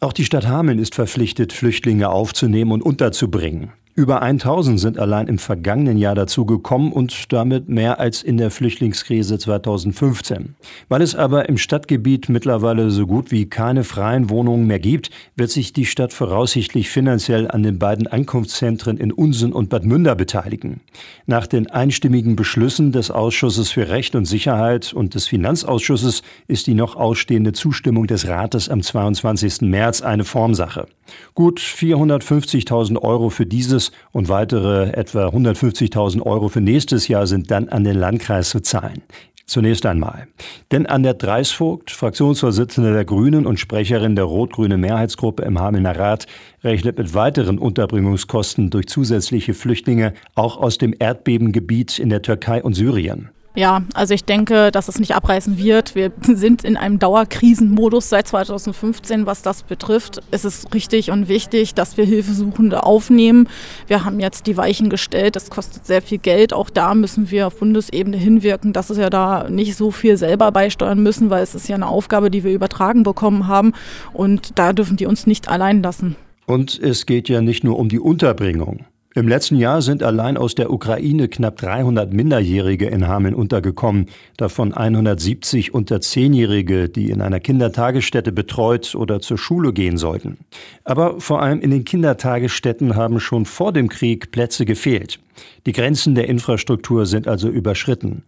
Auch 0.00 0.12
die 0.12 0.24
Stadt 0.24 0.46
Hameln 0.46 0.78
ist 0.78 0.94
verpflichtet, 0.94 1.52
Flüchtlinge 1.52 2.10
aufzunehmen 2.10 2.70
und 2.70 2.82
unterzubringen. 2.82 3.72
Über 3.98 4.22
1000 4.22 4.78
sind 4.78 4.96
allein 4.96 5.26
im 5.26 5.38
vergangenen 5.38 5.98
Jahr 5.98 6.14
dazugekommen 6.14 6.92
und 6.92 7.32
damit 7.32 7.68
mehr 7.68 7.98
als 7.98 8.22
in 8.22 8.36
der 8.36 8.52
Flüchtlingskrise 8.52 9.40
2015. 9.40 10.54
Weil 10.88 11.02
es 11.02 11.16
aber 11.16 11.48
im 11.48 11.58
Stadtgebiet 11.58 12.28
mittlerweile 12.28 12.92
so 12.92 13.08
gut 13.08 13.32
wie 13.32 13.46
keine 13.46 13.82
freien 13.82 14.30
Wohnungen 14.30 14.68
mehr 14.68 14.78
gibt, 14.78 15.10
wird 15.34 15.50
sich 15.50 15.72
die 15.72 15.84
Stadt 15.84 16.12
voraussichtlich 16.12 16.90
finanziell 16.90 17.50
an 17.50 17.64
den 17.64 17.80
beiden 17.80 18.06
Ankunftszentren 18.06 18.98
in 18.98 19.10
Unsen 19.10 19.52
und 19.52 19.68
Bad 19.68 19.84
Münder 19.84 20.14
beteiligen. 20.14 20.80
Nach 21.26 21.48
den 21.48 21.68
einstimmigen 21.68 22.36
Beschlüssen 22.36 22.92
des 22.92 23.10
Ausschusses 23.10 23.72
für 23.72 23.88
Recht 23.88 24.14
und 24.14 24.26
Sicherheit 24.26 24.92
und 24.92 25.16
des 25.16 25.26
Finanzausschusses 25.26 26.22
ist 26.46 26.68
die 26.68 26.74
noch 26.74 26.94
ausstehende 26.94 27.52
Zustimmung 27.52 28.06
des 28.06 28.28
Rates 28.28 28.68
am 28.68 28.80
22. 28.80 29.62
März 29.62 30.02
eine 30.02 30.22
Formsache. 30.22 30.86
Gut 31.34 31.60
450.000 31.60 33.00
Euro 33.00 33.30
für 33.30 33.46
dieses 33.46 33.92
und 34.12 34.28
weitere 34.28 34.90
etwa 34.90 35.28
150.000 35.28 36.22
Euro 36.22 36.48
für 36.48 36.60
nächstes 36.60 37.08
Jahr 37.08 37.26
sind 37.26 37.50
dann 37.50 37.68
an 37.68 37.84
den 37.84 37.96
Landkreis 37.96 38.50
zu 38.50 38.60
zahlen. 38.60 39.02
Zunächst 39.48 39.86
einmal. 39.86 40.28
Denn 40.72 40.84
an 40.84 41.02
Dreisvogt, 41.02 41.90
Fraktionsvorsitzende 41.90 42.92
der 42.92 43.06
Grünen 43.06 43.46
und 43.46 43.58
Sprecherin 43.58 44.14
der 44.14 44.26
rot-grünen 44.26 44.78
Mehrheitsgruppe 44.78 45.42
im 45.42 45.58
Hamelner 45.58 45.98
Rat, 45.98 46.26
rechnet 46.62 46.98
mit 46.98 47.14
weiteren 47.14 47.58
Unterbringungskosten 47.58 48.68
durch 48.68 48.88
zusätzliche 48.88 49.54
Flüchtlinge 49.54 50.12
auch 50.34 50.58
aus 50.58 50.76
dem 50.76 50.94
Erdbebengebiet 50.98 51.98
in 51.98 52.10
der 52.10 52.20
Türkei 52.20 52.62
und 52.62 52.74
Syrien. 52.74 53.30
Ja, 53.58 53.82
also 53.92 54.14
ich 54.14 54.24
denke, 54.24 54.70
dass 54.70 54.86
es 54.86 55.00
nicht 55.00 55.16
abreißen 55.16 55.58
wird. 55.58 55.96
Wir 55.96 56.12
sind 56.22 56.62
in 56.62 56.76
einem 56.76 57.00
Dauerkrisenmodus 57.00 58.08
seit 58.08 58.28
2015, 58.28 59.26
was 59.26 59.42
das 59.42 59.64
betrifft. 59.64 60.20
Es 60.30 60.44
ist 60.44 60.72
richtig 60.74 61.10
und 61.10 61.26
wichtig, 61.26 61.74
dass 61.74 61.96
wir 61.96 62.04
Hilfesuchende 62.04 62.84
aufnehmen. 62.84 63.48
Wir 63.88 64.04
haben 64.04 64.20
jetzt 64.20 64.46
die 64.46 64.56
Weichen 64.56 64.90
gestellt. 64.90 65.34
Das 65.34 65.50
kostet 65.50 65.86
sehr 65.86 66.02
viel 66.02 66.18
Geld. 66.18 66.52
Auch 66.52 66.70
da 66.70 66.94
müssen 66.94 67.32
wir 67.32 67.48
auf 67.48 67.58
Bundesebene 67.58 68.16
hinwirken, 68.16 68.72
dass 68.72 68.96
ja 68.96 69.10
da 69.10 69.50
nicht 69.50 69.74
so 69.74 69.90
viel 69.90 70.16
selber 70.16 70.52
beisteuern 70.52 71.02
müssen, 71.02 71.28
weil 71.28 71.42
es 71.42 71.56
ist 71.56 71.68
ja 71.68 71.74
eine 71.74 71.88
Aufgabe, 71.88 72.30
die 72.30 72.44
wir 72.44 72.52
übertragen 72.52 73.02
bekommen 73.02 73.48
haben. 73.48 73.72
Und 74.12 74.56
da 74.56 74.72
dürfen 74.72 74.96
die 74.96 75.06
uns 75.06 75.26
nicht 75.26 75.48
allein 75.48 75.82
lassen. 75.82 76.14
Und 76.46 76.78
es 76.80 77.06
geht 77.06 77.28
ja 77.28 77.40
nicht 77.40 77.64
nur 77.64 77.76
um 77.76 77.88
die 77.88 77.98
Unterbringung. 77.98 78.84
Im 79.14 79.26
letzten 79.26 79.56
Jahr 79.56 79.80
sind 79.80 80.02
allein 80.02 80.36
aus 80.36 80.54
der 80.54 80.70
Ukraine 80.70 81.28
knapp 81.28 81.56
300 81.56 82.12
Minderjährige 82.12 82.86
in 82.86 83.08
Hameln 83.08 83.34
untergekommen, 83.34 84.06
davon 84.36 84.74
170 84.74 85.72
unter 85.72 86.02
Zehnjährige, 86.02 86.90
die 86.90 87.08
in 87.08 87.22
einer 87.22 87.40
Kindertagesstätte 87.40 88.32
betreut 88.32 88.94
oder 88.94 89.20
zur 89.20 89.38
Schule 89.38 89.72
gehen 89.72 89.96
sollten. 89.96 90.36
Aber 90.84 91.20
vor 91.22 91.40
allem 91.40 91.60
in 91.60 91.70
den 91.70 91.84
Kindertagesstätten 91.84 92.96
haben 92.96 93.18
schon 93.18 93.46
vor 93.46 93.72
dem 93.72 93.88
Krieg 93.88 94.30
Plätze 94.30 94.66
gefehlt. 94.66 95.20
Die 95.64 95.72
Grenzen 95.72 96.14
der 96.14 96.28
Infrastruktur 96.28 97.06
sind 97.06 97.26
also 97.28 97.48
überschritten. 97.48 98.24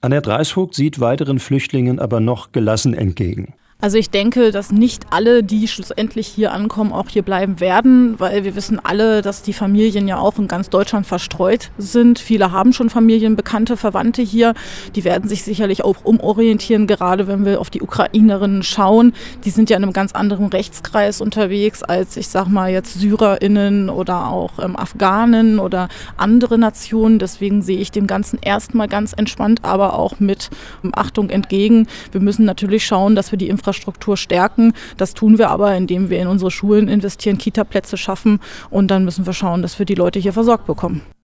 Annette 0.00 0.30
Reisvogt 0.30 0.74
sieht 0.74 0.98
weiteren 0.98 1.40
Flüchtlingen 1.40 1.98
aber 1.98 2.20
noch 2.20 2.52
gelassen 2.52 2.94
entgegen. 2.94 3.52
Also 3.82 3.98
ich 3.98 4.10
denke, 4.10 4.52
dass 4.52 4.70
nicht 4.70 5.06
alle, 5.10 5.42
die 5.42 5.66
schlussendlich 5.66 6.28
hier 6.28 6.52
ankommen, 6.52 6.92
auch 6.92 7.08
hier 7.08 7.22
bleiben 7.22 7.58
werden, 7.58 8.14
weil 8.20 8.44
wir 8.44 8.54
wissen 8.54 8.78
alle, 8.78 9.22
dass 9.22 9.42
die 9.42 9.52
Familien 9.52 10.06
ja 10.06 10.18
auch 10.18 10.38
in 10.38 10.46
ganz 10.46 10.70
Deutschland 10.70 11.04
verstreut 11.04 11.72
sind. 11.78 12.20
Viele 12.20 12.52
haben 12.52 12.72
schon 12.72 12.90
Familien, 12.90 13.34
Bekannte, 13.34 13.76
Verwandte 13.76 14.22
hier. 14.22 14.54
Die 14.94 15.02
werden 15.02 15.28
sich 15.28 15.42
sicherlich 15.42 15.82
auch 15.82 15.96
umorientieren, 16.04 16.86
gerade 16.86 17.26
wenn 17.26 17.44
wir 17.44 17.60
auf 17.60 17.70
die 17.70 17.82
Ukrainerinnen 17.82 18.62
schauen. 18.62 19.14
Die 19.44 19.50
sind 19.50 19.68
ja 19.68 19.78
in 19.78 19.82
einem 19.82 19.92
ganz 19.92 20.12
anderen 20.12 20.46
Rechtskreis 20.46 21.20
unterwegs 21.20 21.82
als, 21.82 22.16
ich 22.16 22.28
sag 22.28 22.46
mal, 22.46 22.70
jetzt 22.70 23.00
SyrerInnen 23.00 23.90
oder 23.90 24.28
auch 24.28 24.60
ähm, 24.60 24.76
Afghanen 24.76 25.58
oder 25.58 25.88
andere 26.16 26.56
Nationen. 26.56 27.18
Deswegen 27.18 27.62
sehe 27.62 27.78
ich 27.78 27.90
dem 27.90 28.06
Ganzen 28.06 28.38
erstmal 28.40 28.86
ganz 28.86 29.12
entspannt, 29.12 29.64
aber 29.64 29.98
auch 29.98 30.20
mit 30.20 30.50
Achtung 30.92 31.30
entgegen. 31.30 31.88
Wir 32.12 32.20
müssen 32.20 32.44
natürlich 32.44 32.86
schauen, 32.86 33.16
dass 33.16 33.32
wir 33.32 33.38
die 33.38 33.48
Infrastruktur 33.48 33.71
Infrastruktur 33.72 34.16
stärken. 34.16 34.74
Das 34.98 35.14
tun 35.14 35.38
wir 35.38 35.50
aber, 35.50 35.74
indem 35.74 36.10
wir 36.10 36.20
in 36.20 36.28
unsere 36.28 36.50
Schulen 36.50 36.88
investieren, 36.88 37.38
Kita-Plätze 37.38 37.96
schaffen 37.96 38.40
und 38.70 38.90
dann 38.90 39.04
müssen 39.04 39.24
wir 39.24 39.32
schauen, 39.32 39.62
dass 39.62 39.78
wir 39.78 39.86
die 39.86 39.94
Leute 39.94 40.18
hier 40.18 40.32
versorgt 40.32 40.66
bekommen. 40.66 41.00